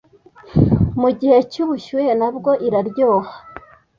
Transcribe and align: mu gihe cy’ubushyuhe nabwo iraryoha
mu 1.01 1.09
gihe 1.19 1.37
cy’ubushyuhe 1.51 2.11
nabwo 2.19 2.51
iraryoha 2.67 3.33